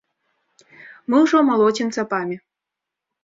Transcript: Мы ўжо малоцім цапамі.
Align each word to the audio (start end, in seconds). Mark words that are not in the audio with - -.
Мы 1.13 1.19
ўжо 1.25 1.37
малоцім 1.49 1.91
цапамі. 1.99 2.35